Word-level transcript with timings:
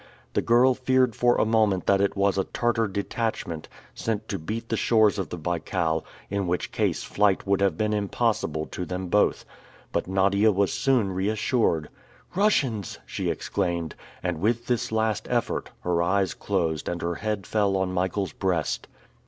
The 0.33 0.41
girl 0.41 0.73
feared 0.73 1.15
for 1.15 1.35
a 1.37 1.45
moment 1.45 1.85
that 1.85 2.01
it 2.01 2.15
was 2.17 2.35
a 2.39 2.45
Tartar 2.45 2.87
detachment, 2.87 3.67
sent 3.93 4.27
to 4.29 4.39
beat 4.39 4.69
the 4.69 4.75
shores 4.75 5.19
of 5.19 5.29
the 5.29 5.37
Baikal, 5.37 6.03
in 6.27 6.47
which 6.47 6.71
case 6.71 7.03
flight 7.03 7.45
would 7.45 7.61
have 7.61 7.77
been 7.77 7.93
impossible 7.93 8.65
to 8.71 8.83
them 8.83 9.09
both. 9.09 9.45
But 9.91 10.07
Nadia 10.07 10.51
was 10.51 10.73
soon 10.73 11.11
reassured. 11.11 11.87
"Russians!" 12.33 12.97
she 13.05 13.29
exclaimed. 13.29 13.93
And 14.23 14.39
with 14.39 14.65
this 14.65 14.91
last 14.91 15.27
effort, 15.29 15.69
her 15.81 16.01
eyes 16.01 16.33
closed 16.33 16.89
and 16.89 16.99
her 17.03 17.13
head 17.21 17.45
fell 17.45 17.77
on 17.77 17.93
Michael's 17.93 18.33
breast. 18.33 18.87